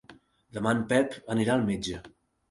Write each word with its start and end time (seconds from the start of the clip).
Demà 0.57 0.71
en 0.77 0.79
Pep 0.93 1.13
anirà 1.33 1.53
al 1.57 1.65
metge. 1.67 2.01